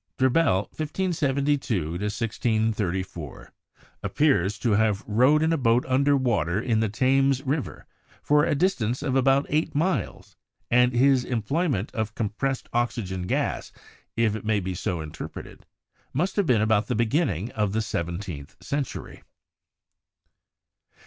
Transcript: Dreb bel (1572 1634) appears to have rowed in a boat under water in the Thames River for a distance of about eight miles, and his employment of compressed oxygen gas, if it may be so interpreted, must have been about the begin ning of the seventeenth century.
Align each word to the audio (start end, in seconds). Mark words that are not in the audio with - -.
Dreb 0.17 0.33
bel 0.33 0.55
(1572 0.75 1.91
1634) 1.91 3.51
appears 4.01 4.57
to 4.57 4.71
have 4.71 5.03
rowed 5.05 5.43
in 5.43 5.53
a 5.53 5.59
boat 5.59 5.85
under 5.87 6.17
water 6.17 6.59
in 6.59 6.79
the 6.79 6.89
Thames 6.89 7.43
River 7.43 7.85
for 8.23 8.43
a 8.43 8.55
distance 8.55 9.03
of 9.03 9.15
about 9.15 9.45
eight 9.49 9.75
miles, 9.75 10.35
and 10.71 10.91
his 10.93 11.23
employment 11.23 11.93
of 11.93 12.15
compressed 12.15 12.67
oxygen 12.73 13.27
gas, 13.27 13.71
if 14.17 14.35
it 14.35 14.43
may 14.43 14.59
be 14.59 14.73
so 14.73 15.01
interpreted, 15.01 15.67
must 16.13 16.35
have 16.35 16.47
been 16.47 16.61
about 16.61 16.87
the 16.87 16.95
begin 16.95 17.27
ning 17.27 17.51
of 17.51 17.71
the 17.71 17.81
seventeenth 17.83 18.55
century. 18.59 19.21